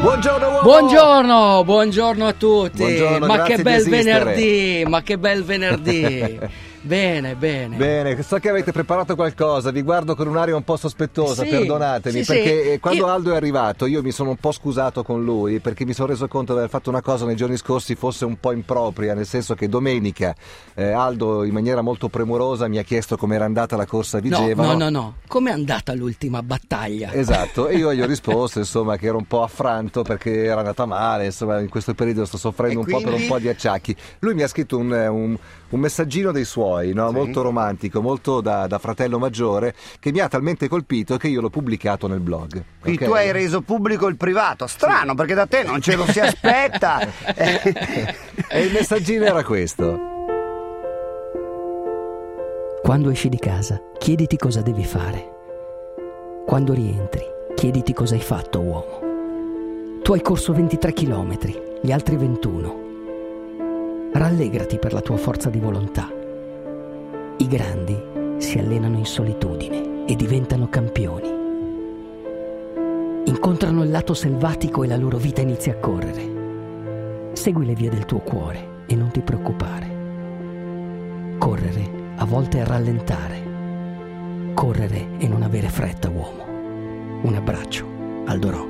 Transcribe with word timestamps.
Buongiorno 0.00 0.46
uomo! 0.48 0.62
Buongiorno, 0.62 1.64
buongiorno 1.64 2.26
a 2.26 2.32
tutti. 2.32 2.78
Buongiorno, 2.78 3.26
ma 3.26 3.42
che 3.42 3.58
bel 3.58 3.84
venerdì, 3.88 4.84
ma 4.86 5.02
che 5.02 5.18
bel 5.18 5.44
venerdì. 5.44 6.38
bene, 6.82 7.34
bene. 7.34 7.76
Bene, 7.76 8.22
so 8.22 8.38
che 8.38 8.48
avete 8.48 8.72
preparato 8.72 9.14
qualcosa, 9.14 9.70
vi 9.70 9.82
guardo 9.82 10.14
con 10.14 10.26
un'aria 10.26 10.56
un 10.56 10.64
po' 10.64 10.76
sospettosa, 10.78 11.42
Sì, 11.42 11.50
perdonatemi, 11.50 12.24
sì, 12.24 12.32
perché 12.32 12.62
sì. 12.62 12.68
eh, 12.70 12.80
quando 12.80 13.00
Io- 13.04 13.12
Aldo 13.12 13.32
è 13.32 13.36
arrivato 13.36 13.84
io 13.84 14.00
mi 14.02 14.10
sono 14.12 14.30
un 14.30 14.36
po' 14.36 14.50
scusato 14.52 15.02
con 15.02 15.22
lui 15.22 15.60
perché 15.60 15.84
mi 15.84 15.92
sono 15.92 16.08
reso 16.08 16.26
conto 16.28 16.52
di 16.52 16.58
aver 16.60 16.70
fatto 16.70 16.88
una 16.88 17.02
cosa 17.02 17.26
nei 17.26 17.36
giorni 17.36 17.58
scorsi 17.58 17.94
fosse 17.94 18.24
un 18.24 18.40
po' 18.40 18.52
impropria, 18.52 19.12
nel 19.12 19.26
senso 19.26 19.54
che 19.54 19.68
domenica 19.68 20.34
eh, 20.74 20.90
Aldo 20.92 21.44
in 21.44 21.52
maniera 21.52 21.82
molto 21.82 22.08
premurosa 22.08 22.66
mi 22.68 22.78
ha 22.78 22.82
chiesto 22.82 23.18
come 23.18 23.34
era 23.34 23.44
andata 23.44 23.76
la 23.76 23.84
corsa 23.86 24.16
a 24.16 24.20
No, 24.24 24.38
Vigevano. 24.38 24.72
no, 24.72 24.78
no, 24.78 24.88
no. 24.88 25.14
Com'è 25.28 25.50
andata 25.52 25.92
l'ultima 25.94 26.42
battaglia? 26.42 27.12
Esatto, 27.12 27.68
e 27.68 27.76
io 27.76 27.92
gli 27.92 28.00
ho 28.00 28.06
risposto 28.06 28.58
insomma 28.58 28.96
che 28.96 29.06
ero 29.06 29.18
un 29.18 29.26
po' 29.26 29.42
affranto 29.42 29.89
perché 30.02 30.44
era 30.44 30.58
andata 30.60 30.86
male, 30.86 31.26
insomma 31.26 31.60
in 31.60 31.68
questo 31.68 31.92
periodo 31.94 32.24
sto 32.24 32.36
soffrendo 32.38 32.80
E 32.80 32.82
un 32.84 32.90
po' 32.90 32.98
per 32.98 33.06
un 33.08 33.12
quindi? 33.14 33.26
po' 33.26 33.38
di 33.38 33.48
acciacchi. 33.48 33.94
Lui 34.20 34.34
mi 34.34 34.42
ha 34.42 34.48
scritto 34.48 34.78
un, 34.78 34.90
un- 34.90 35.36
un 35.70 35.78
messaggino 35.80 36.32
dei 36.32 36.44
suoi, 36.44 36.92
no? 36.92 37.08
Sì. 37.08 37.14
molto 37.14 37.42
romantico, 37.42 38.00
molto 38.00 38.40
da, 38.40 38.66
da 38.66 38.78
fratello 38.78 39.18
maggiore, 39.18 39.74
che 40.00 40.10
mi 40.12 40.18
ha 40.20 40.28
talmente 40.28 40.68
colpito 40.68 41.16
che 41.16 41.28
io 41.28 41.40
l'ho 41.40 41.50
pubblicato 41.50 42.06
nel 42.08 42.20
blog. 42.20 42.62
Quindi 42.80 43.02
ok? 43.04 43.08
tu 43.10 43.14
hai 43.16 43.30
reso 43.32 43.60
pubblico 43.60 44.06
il 44.08 44.16
privato. 44.16 44.66
Strano, 44.66 45.14
perché 45.14 45.34
da 45.34 45.46
te 45.46 45.62
non 45.64 45.80
ce 45.80 45.96
lo 45.96 46.06
si 46.06 46.20
aspetta. 46.20 46.98
E 48.52 48.62
il 48.62 48.72
messaggino 48.72 49.24
era 49.26 49.44
questo. 49.44 50.08
Quando 52.82 53.10
esci 53.10 53.28
di 53.28 53.38
casa, 53.38 53.80
chiediti 53.98 54.36
cosa 54.36 54.60
devi 54.62 54.84
fare. 54.84 55.28
Quando 56.46 56.72
rientri, 56.72 57.22
chiediti 57.54 57.92
cosa 57.92 58.14
hai 58.14 58.20
fatto, 58.20 58.58
uomo. 58.60 58.99
Tu 60.10 60.16
hai 60.16 60.22
corso 60.22 60.52
23 60.52 60.92
km, 60.92 61.38
gli 61.80 61.92
altri 61.92 62.16
21. 62.16 64.10
Rallegrati 64.12 64.80
per 64.80 64.92
la 64.92 65.00
tua 65.00 65.16
forza 65.16 65.50
di 65.50 65.60
volontà. 65.60 66.12
I 67.36 67.46
grandi 67.46 67.96
si 68.38 68.58
allenano 68.58 68.98
in 68.98 69.06
solitudine 69.06 70.06
e 70.06 70.16
diventano 70.16 70.68
campioni. 70.68 71.28
Incontrano 73.26 73.84
il 73.84 73.90
lato 73.92 74.12
selvatico 74.12 74.82
e 74.82 74.88
la 74.88 74.96
loro 74.96 75.16
vita 75.16 75.42
inizia 75.42 75.74
a 75.74 75.76
correre. 75.76 77.30
Segui 77.34 77.64
le 77.64 77.74
vie 77.74 77.90
del 77.90 78.04
tuo 78.04 78.18
cuore 78.18 78.82
e 78.86 78.96
non 78.96 79.12
ti 79.12 79.20
preoccupare. 79.20 81.36
Correre 81.38 81.88
a 82.16 82.24
volte 82.24 82.58
è 82.58 82.64
rallentare. 82.64 83.42
Correre 84.54 85.06
e 85.18 85.28
non 85.28 85.42
avere 85.42 85.68
fretta, 85.68 86.08
uomo. 86.08 86.42
Un 87.22 87.34
abbraccio, 87.36 87.86
Aldo 88.24 88.50
Rock. 88.50 88.69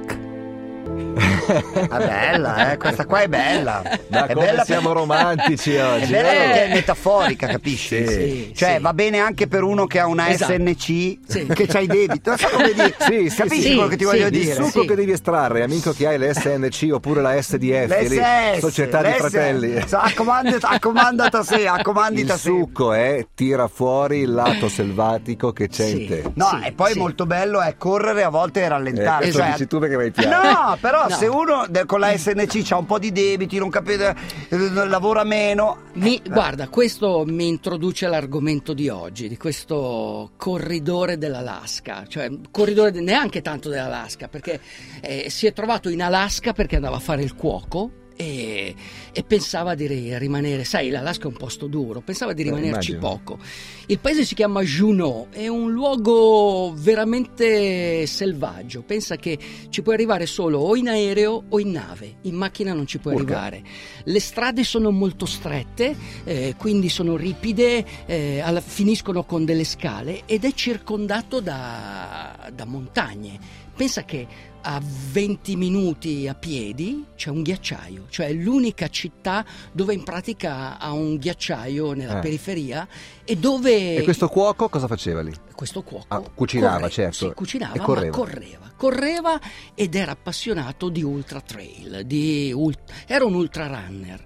È 1.50 1.86
bella, 1.88 2.72
eh? 2.72 2.76
Questa 2.76 3.06
qua 3.06 3.20
è 3.22 3.28
bella. 3.28 3.82
Ma 4.08 4.26
è 4.26 4.34
bella 4.34 4.64
siamo 4.64 4.92
romantici 4.92 5.74
È 5.74 5.84
oggi. 5.84 6.10
bella 6.12 6.30
eh? 6.32 6.36
perché 6.36 6.64
è 6.66 6.72
metaforica, 6.72 7.46
capisci? 7.46 8.06
Sì, 8.06 8.52
cioè, 8.54 8.74
sì. 8.76 8.82
va 8.82 8.92
bene 8.94 9.18
anche 9.18 9.46
per 9.48 9.62
uno 9.62 9.86
che 9.86 9.98
ha 9.98 10.06
una 10.06 10.28
Esatto. 10.30 10.52
SNC 10.52 10.84
Sì. 11.26 11.46
che 11.52 11.66
c'ha 11.66 11.80
i 11.80 11.86
debiti. 11.86 12.20
Non 12.28 12.38
so 12.38 12.48
come 12.48 12.72
dire. 12.72 12.94
Sì, 12.98 13.28
sì, 13.30 13.36
Capisci 13.36 13.62
sì. 13.62 13.74
quello 13.74 13.88
che 13.88 13.96
ti 13.96 14.04
Sì, 14.04 14.10
voglio 14.10 14.26
il 14.26 14.34
Il 14.34 14.40
dire? 14.40 14.54
succo 14.54 14.80
Sì. 14.82 14.86
che 14.86 14.94
devi 14.94 15.12
estrarre, 15.12 15.62
amico 15.62 15.92
che 15.92 16.06
hai 16.06 16.18
l'SNC 16.18 16.88
oppure 16.92 17.20
la 17.20 17.40
SDF, 17.40 18.08
lì, 18.08 18.16
L'SS, 18.18 18.58
Società 18.58 19.02
di 19.02 19.08
l'SS. 19.08 19.16
Fratelli. 19.18 19.84
So, 19.88 19.98
Accomandata, 19.98 20.68
accomandata 20.68 21.44
Il 21.56 21.66
accomandita 21.66 22.34
a 22.34 22.36
sé. 22.36 22.42
succo 22.48 22.92
è 22.92 23.26
tira 23.34 23.68
fuori 23.68 24.18
il 24.20 24.32
lato 24.32 24.68
selvatico 24.68 25.52
che 25.52 25.68
c'è 25.68 25.86
Sì. 25.86 26.02
in 26.02 26.08
te. 26.08 26.22
No, 26.34 26.58
Sì, 26.60 26.66
e 26.68 26.72
poi 26.72 26.92
sì. 26.92 26.98
molto 26.98 27.26
bello 27.26 27.60
è 27.60 27.74
correre 27.76 28.22
a 28.22 28.28
volte 28.28 28.60
e 28.60 28.64
Eh, 28.64 28.68
rallentare. 28.68 29.22
questo 29.22 29.38
cioè- 29.38 29.50
dici 29.52 29.66
tu 29.66 29.78
perché 29.78 29.96
vai 29.96 30.10
piano. 30.10 30.42
No, 30.50 30.78
però 30.80 31.08
se 31.08 31.26
uno 31.26 31.38
de- 31.68 31.84
con 31.86 32.00
la 32.00 32.16
SNC 32.16 32.70
ha 32.72 32.76
un 32.78 32.86
po' 32.86 32.98
di 32.98 33.12
debiti, 33.12 33.58
non 33.58 33.70
capite, 33.70 34.14
eh, 34.48 34.56
lavora 34.86 35.24
meno. 35.24 35.78
Mi- 35.94 36.16
eh, 36.22 36.28
guarda, 36.28 36.68
questo 36.68 37.24
mi 37.26 37.48
introduce 37.48 38.06
all'argomento 38.06 38.72
di 38.72 38.88
oggi, 38.88 39.28
di 39.28 39.36
questo 39.36 40.32
corridore 40.36 41.18
dell'Alaska, 41.18 42.04
cioè 42.08 42.30
corridore 42.50 42.90
de- 42.92 43.00
neanche 43.00 43.42
tanto 43.42 43.68
dell'Alaska, 43.68 44.28
perché 44.28 44.60
eh, 45.00 45.28
si 45.30 45.46
è 45.46 45.52
trovato 45.52 45.88
in 45.88 46.02
Alaska 46.02 46.52
perché 46.52 46.76
andava 46.76 46.96
a 46.96 47.00
fare 47.00 47.22
il 47.22 47.34
cuoco. 47.34 47.90
E, 48.20 48.74
e 49.12 49.22
pensava 49.24 49.74
di 49.74 49.86
ri- 49.86 50.18
rimanere, 50.18 50.64
sai, 50.64 50.90
l'Alaska 50.90 51.24
è 51.24 51.26
un 51.28 51.36
posto 51.38 51.66
duro, 51.68 52.00
pensava 52.00 52.34
di 52.34 52.42
Eh, 52.42 52.44
rimanerci 52.44 52.90
immagino. 52.90 52.98
poco. 52.98 53.38
Il 53.86 53.98
paese 53.98 54.24
si 54.26 54.34
chiama 54.34 54.60
Juneau, 54.62 55.28
è 55.30 55.48
un 55.48 55.72
luogo 55.72 56.72
veramente 56.76 58.06
selvaggio. 58.06 58.82
Pensa 58.82 59.16
che 59.16 59.38
ci 59.70 59.80
puoi 59.82 59.94
arrivare 59.94 60.26
solo 60.26 60.58
o 60.58 60.76
in 60.76 60.88
aereo 60.88 61.44
o 61.48 61.58
in 61.58 61.70
nave, 61.70 62.16
in 62.22 62.34
macchina 62.34 62.72
non 62.74 62.86
ci 62.86 62.98
puoi 62.98 63.14
Urca. 63.14 63.40
arrivare. 63.40 63.68
Le 64.04 64.20
strade 64.20 64.64
sono 64.64 64.90
molto 64.90 65.24
strette, 65.26 65.96
eh, 66.24 66.54
quindi 66.58 66.88
sono 66.90 67.16
ripide, 67.16 67.84
eh, 68.06 68.40
alla- 68.40 68.60
finiscono 68.60 69.24
con 69.24 69.44
delle 69.46 69.64
scale 69.64 70.22
ed 70.26 70.44
è 70.44 70.52
circondato 70.52 71.40
da, 71.40 72.50
da 72.54 72.64
montagne. 72.66 73.68
Pensa 73.80 74.04
che 74.04 74.26
a 74.60 74.78
20 75.12 75.56
minuti 75.56 76.28
a 76.28 76.34
piedi 76.34 77.02
c'è 77.16 77.30
un 77.30 77.40
ghiacciaio, 77.40 78.08
cioè 78.10 78.26
è 78.26 78.32
l'unica 78.34 78.88
città 78.88 79.42
dove 79.72 79.94
in 79.94 80.02
pratica 80.02 80.76
ha 80.78 80.92
un 80.92 81.16
ghiacciaio 81.16 81.94
nella 81.94 82.18
Eh. 82.18 82.20
periferia 82.20 82.86
e 83.24 83.36
dove 83.36 83.94
E 83.94 84.02
questo 84.02 84.28
cuoco 84.28 84.68
cosa 84.68 84.86
faceva 84.86 85.22
lì? 85.22 85.32
questo 85.54 85.80
cuoco 85.82 86.04
Ah, 86.08 86.20
cucinava, 86.20 86.72
correva, 86.72 86.88
certo. 86.90 87.28
sì, 87.28 87.32
cucinava, 87.34 87.72
E 87.74 87.78
ma 87.78 87.84
correva. 87.84 88.14
correva. 88.18 88.70
Correva 88.76 89.40
ed 89.74 89.94
era 89.94 90.12
appassionato 90.12 90.90
di 90.90 91.02
ultra 91.02 91.40
trail, 91.40 92.02
di 92.04 92.52
ult- 92.54 92.92
era 93.06 93.24
un 93.24 93.32
ultra 93.32 93.66
runner. 93.66 94.22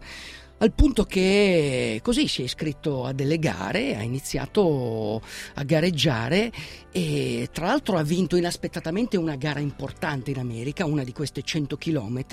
Al 0.59 0.73
punto 0.73 1.05
che 1.05 2.01
così 2.03 2.29
si 2.29 2.41
è 2.41 2.45
iscritto 2.45 3.05
a 3.05 3.13
delle 3.13 3.39
gare, 3.39 3.97
ha 3.97 4.03
iniziato 4.03 5.21
a 5.55 5.63
gareggiare 5.65 6.53
e 6.93 7.49
tra 7.53 7.67
l'altro 7.67 7.97
ha 7.97 8.03
vinto 8.03 8.37
inaspettatamente 8.37 9.17
una 9.17 9.35
gara 9.35 9.59
importante 9.59 10.31
in 10.31 10.39
America, 10.39 10.87
una 10.87 11.03
di 11.03 11.13
queste 11.13 11.43
100 11.43 11.77
km, 11.77 12.25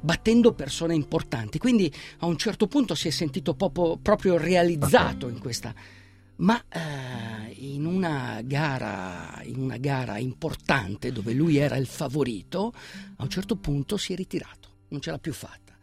battendo 0.00 0.52
persone 0.52 0.94
importanti. 0.94 1.58
Quindi 1.58 1.90
a 2.18 2.26
un 2.26 2.36
certo 2.36 2.66
punto 2.66 2.94
si 2.96 3.08
è 3.08 3.12
sentito 3.12 3.54
proprio, 3.54 3.96
proprio 3.96 4.36
realizzato 4.36 5.28
in 5.28 5.38
questa 5.38 5.72
ma 6.40 6.62
eh, 6.68 7.52
in, 7.56 7.84
una 7.84 8.40
gara, 8.44 9.40
in 9.42 9.58
una 9.58 9.76
gara 9.76 10.18
importante 10.18 11.10
dove 11.10 11.32
lui 11.32 11.56
era 11.56 11.76
il 11.76 11.86
favorito, 11.86 12.72
a 13.16 13.22
un 13.22 13.28
certo 13.28 13.56
punto 13.56 13.96
si 13.96 14.12
è 14.12 14.16
ritirato, 14.16 14.68
non 14.88 15.00
ce 15.00 15.10
l'ha 15.10 15.18
più 15.18 15.32
fatta. 15.32 15.77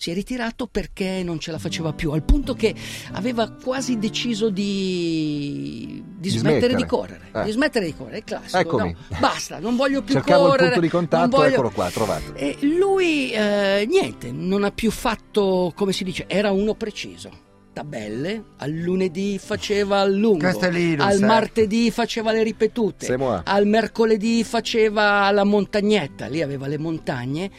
Si 0.00 0.10
è 0.10 0.14
ritirato 0.14 0.66
perché 0.66 1.22
non 1.22 1.38
ce 1.38 1.50
la 1.50 1.58
faceva 1.58 1.92
più, 1.92 2.12
al 2.12 2.22
punto 2.22 2.54
che 2.54 2.74
aveva 3.12 3.50
quasi 3.50 3.98
deciso 3.98 4.48
di, 4.48 6.02
di 6.02 6.02
Di 6.20 6.28
smettere 6.30 6.58
smettere. 6.70 6.74
di 6.74 6.86
correre. 6.86 7.20
Eh. 7.34 7.44
Di 7.44 7.50
smettere 7.50 7.84
di 7.84 7.94
correre, 7.94 8.16
è 8.16 8.24
classico. 8.24 8.58
Eccomi. 8.58 8.96
no, 9.10 9.18
basta, 9.18 9.58
non 9.58 9.76
voglio 9.76 10.00
più 10.00 10.14
Cercavo 10.14 10.44
correre. 10.46 10.62
il 10.62 10.70
punto 10.70 10.80
di 10.80 10.88
contatto, 10.88 11.36
voglio- 11.36 11.52
eccolo 11.52 11.68
qua, 11.68 11.90
trovato. 11.90 12.34
e 12.34 12.56
lui, 12.62 13.30
eh, 13.32 13.86
niente, 13.86 14.32
non 14.32 14.64
ha 14.64 14.70
più 14.70 14.90
fatto, 14.90 15.70
come 15.76 15.92
si 15.92 16.02
dice, 16.02 16.24
era 16.28 16.50
uno 16.50 16.72
preciso. 16.72 17.48
Tabelle, 17.74 18.44
al 18.56 18.70
lunedì 18.70 19.38
faceva 19.38 20.00
il 20.04 20.14
lungo, 20.14 20.48
Linus, 20.70 21.04
al 21.04 21.22
eh. 21.22 21.26
martedì 21.26 21.90
faceva 21.90 22.32
le 22.32 22.42
ripetute, 22.42 23.12
al 23.44 23.66
mercoledì 23.66 24.44
faceva 24.44 25.30
la 25.30 25.44
montagnetta, 25.44 26.26
lì 26.26 26.40
aveva 26.40 26.66
le 26.68 26.78
montagne. 26.78 27.50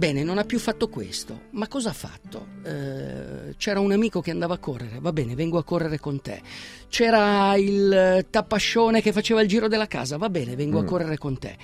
Bene, 0.00 0.24
non 0.24 0.38
ha 0.38 0.44
più 0.44 0.58
fatto 0.58 0.88
questo, 0.88 1.42
ma 1.50 1.68
cosa 1.68 1.90
ha 1.90 1.92
fatto? 1.92 2.46
Eh, 2.64 3.54
c'era 3.58 3.80
un 3.80 3.92
amico 3.92 4.22
che 4.22 4.30
andava 4.30 4.54
a 4.54 4.58
correre, 4.58 4.98
va 4.98 5.12
bene, 5.12 5.34
vengo 5.34 5.58
a 5.58 5.62
correre 5.62 6.00
con 6.00 6.22
te. 6.22 6.40
C'era 6.88 7.54
il 7.56 7.92
eh, 7.92 8.26
tappascione 8.30 9.02
che 9.02 9.12
faceva 9.12 9.42
il 9.42 9.48
giro 9.48 9.68
della 9.68 9.86
casa, 9.86 10.16
va 10.16 10.30
bene, 10.30 10.56
vengo 10.56 10.78
a 10.78 10.82
Mm. 10.84 10.86
correre 10.86 11.18
con 11.18 11.38
te. 11.38 11.54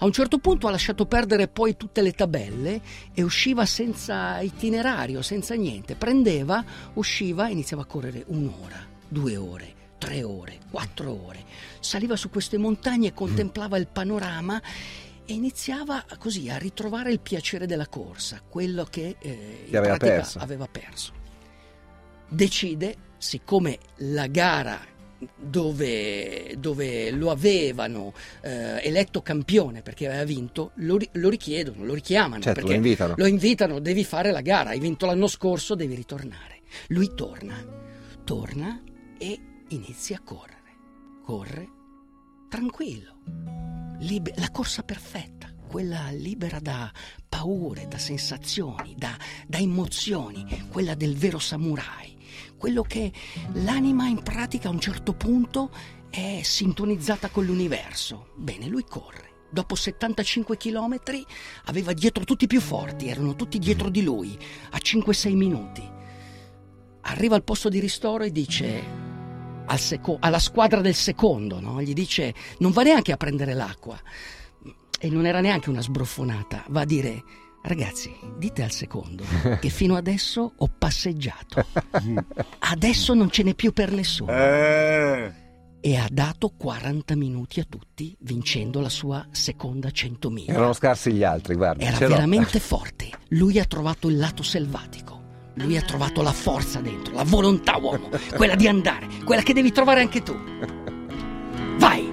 A 0.00 0.04
un 0.04 0.12
certo 0.12 0.36
punto 0.36 0.66
ha 0.66 0.70
lasciato 0.70 1.06
perdere 1.06 1.48
poi 1.48 1.74
tutte 1.78 2.02
le 2.02 2.12
tabelle 2.12 2.82
e 3.14 3.22
usciva 3.22 3.64
senza 3.64 4.40
itinerario, 4.40 5.22
senza 5.22 5.54
niente. 5.54 5.94
Prendeva, 5.94 6.62
usciva 6.92 7.48
e 7.48 7.52
iniziava 7.52 7.84
a 7.84 7.86
correre 7.86 8.24
un'ora, 8.26 8.76
due 9.08 9.38
ore, 9.38 9.72
tre 9.96 10.22
ore, 10.22 10.58
quattro 10.70 11.18
ore. 11.28 11.42
Saliva 11.80 12.14
su 12.14 12.28
queste 12.28 12.58
montagne, 12.58 13.14
contemplava 13.14 13.78
il 13.78 13.86
panorama 13.90 14.60
e 15.26 15.32
iniziava 15.34 16.04
così 16.18 16.48
a 16.48 16.56
ritrovare 16.56 17.10
il 17.10 17.20
piacere 17.20 17.66
della 17.66 17.88
corsa, 17.88 18.40
quello 18.48 18.86
che 18.88 19.16
eh, 19.18 19.62
in 19.64 19.70
Che 19.70 19.76
aveva 19.76 19.96
pratica 19.96 20.20
perso. 20.20 20.38
aveva 20.38 20.68
perso. 20.70 21.12
Decide, 22.28 22.96
siccome 23.18 23.78
la 23.96 24.26
gara 24.26 24.94
dove, 25.34 26.54
dove 26.58 27.10
lo 27.10 27.30
avevano 27.30 28.12
eh, 28.42 28.80
eletto 28.82 29.22
campione 29.22 29.82
perché 29.82 30.06
aveva 30.06 30.24
vinto, 30.24 30.72
lo, 30.76 30.98
lo 31.12 31.28
richiedono, 31.28 31.84
lo 31.84 31.94
richiamano. 31.94 32.42
Certo, 32.42 32.60
perché 32.60 32.76
lo 32.78 32.84
invitano. 32.86 33.14
lo 33.16 33.26
invitano, 33.26 33.78
devi 33.80 34.04
fare 34.04 34.30
la 34.30 34.40
gara, 34.40 34.70
hai 34.70 34.80
vinto 34.80 35.06
l'anno 35.06 35.26
scorso, 35.26 35.74
devi 35.74 35.94
ritornare. 35.94 36.60
Lui 36.88 37.12
torna, 37.14 37.56
torna 38.24 38.82
e 39.18 39.38
inizia 39.68 40.16
a 40.18 40.20
correre. 40.22 40.54
Corre 41.24 41.68
tranquillo. 42.48 43.85
Libe- 43.98 44.34
la 44.36 44.50
corsa 44.50 44.82
perfetta, 44.82 45.52
quella 45.66 46.10
libera 46.10 46.60
da 46.60 46.92
paure, 47.28 47.88
da 47.88 47.98
sensazioni, 47.98 48.94
da, 48.96 49.16
da 49.46 49.58
emozioni, 49.58 50.66
quella 50.70 50.94
del 50.94 51.16
vero 51.16 51.38
samurai, 51.38 52.16
quello 52.56 52.82
che 52.82 53.12
l'anima 53.54 54.06
in 54.06 54.22
pratica 54.22 54.68
a 54.68 54.72
un 54.72 54.80
certo 54.80 55.14
punto 55.14 55.70
è 56.10 56.40
sintonizzata 56.42 57.28
con 57.30 57.44
l'universo. 57.44 58.32
Bene, 58.36 58.66
lui 58.66 58.84
corre. 58.84 59.34
Dopo 59.50 59.74
75 59.74 60.56
km 60.56 60.98
aveva 61.66 61.92
dietro 61.92 62.24
tutti 62.24 62.44
i 62.44 62.48
più 62.48 62.60
forti, 62.60 63.08
erano 63.08 63.36
tutti 63.36 63.58
dietro 63.58 63.88
di 63.88 64.02
lui, 64.02 64.36
a 64.70 64.78
5-6 64.78 65.34
minuti. 65.34 65.88
Arriva 67.02 67.36
al 67.36 67.44
posto 67.44 67.68
di 67.68 67.78
ristoro 67.78 68.24
e 68.24 68.32
dice 68.32 69.05
al 69.76 69.82
seco- 69.82 70.16
alla 70.18 70.38
squadra 70.38 70.80
del 70.80 70.94
secondo, 70.94 71.60
no? 71.60 71.80
gli 71.80 71.92
dice 71.92 72.34
non 72.58 72.72
va 72.72 72.82
neanche 72.82 73.12
a 73.12 73.16
prendere 73.16 73.54
l'acqua. 73.54 73.98
E 74.98 75.10
non 75.10 75.26
era 75.26 75.40
neanche 75.40 75.68
una 75.68 75.82
sbroffonata, 75.82 76.64
va 76.68 76.80
a 76.80 76.84
dire 76.86 77.22
Ragazzi, 77.66 78.14
dite 78.38 78.62
al 78.62 78.70
secondo 78.70 79.24
che 79.60 79.68
fino 79.70 79.96
adesso 79.96 80.52
ho 80.56 80.70
passeggiato. 80.78 81.66
Adesso 82.60 83.12
non 83.12 83.28
ce 83.28 83.42
n'è 83.42 83.54
più 83.54 83.72
per 83.72 83.90
nessuno. 83.90 84.30
Eh. 84.30 85.32
E 85.80 85.96
ha 85.96 86.06
dato 86.10 86.52
40 86.56 87.16
minuti 87.16 87.58
a 87.58 87.66
tutti, 87.68 88.16
vincendo 88.20 88.80
la 88.80 88.88
sua 88.88 89.26
seconda 89.32 89.88
100.000. 89.88 90.48
Erano 90.48 90.72
scarsi 90.74 91.12
gli 91.12 91.24
altri, 91.24 91.56
guarda. 91.56 91.84
Era 91.84 91.98
l'ho. 91.98 92.08
veramente 92.08 92.60
forte. 92.60 93.10
Lui 93.30 93.58
ha 93.58 93.64
trovato 93.64 94.08
il 94.08 94.16
lato 94.16 94.44
selvatico. 94.44 95.05
Lui 95.58 95.76
ha 95.76 95.82
trovato 95.82 96.20
la 96.20 96.32
forza 96.32 96.80
dentro, 96.80 97.14
la 97.14 97.24
volontà 97.24 97.78
uomo, 97.78 98.10
quella 98.34 98.54
di 98.54 98.68
andare, 98.68 99.06
quella 99.24 99.40
che 99.40 99.54
devi 99.54 99.72
trovare 99.72 100.00
anche 100.00 100.22
tu. 100.22 100.36
Vai! 101.78 102.12